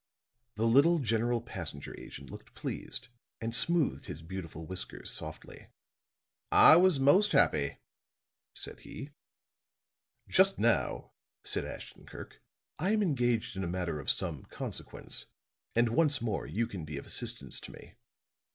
[0.55, 3.09] The little General Passenger Agent looked pleased
[3.39, 5.67] and smoothed his beautiful whiskers softly.
[6.51, 7.77] "I was most happy,"
[8.55, 9.11] said he.
[10.27, 11.11] "Just now,"
[11.43, 12.41] said Ashton Kirk,
[12.79, 15.27] "I am engaged in a matter of some consequence,
[15.75, 17.93] and once more you can be of assistance to me."